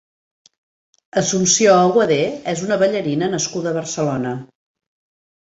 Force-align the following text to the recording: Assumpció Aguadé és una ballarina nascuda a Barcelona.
Assumpció 1.21 1.75
Aguadé 1.81 2.17
és 2.55 2.65
una 2.69 2.79
ballarina 2.85 3.31
nascuda 3.35 3.71
a 3.75 3.77
Barcelona. 3.79 4.35